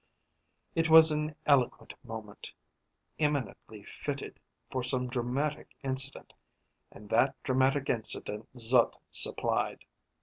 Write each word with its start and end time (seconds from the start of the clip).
It 0.73 0.89
was 0.89 1.11
an 1.11 1.35
eloquent 1.45 1.93
moment, 2.03 2.53
eminently 3.19 3.83
fitted 3.83 4.39
for 4.71 4.81
some 4.81 5.07
dramatic 5.07 5.75
incident, 5.83 6.33
and 6.91 7.07
that 7.11 7.35
dramatic 7.43 7.87
incident 7.87 8.49
Zut 8.57 8.99
supplied. 9.11 9.85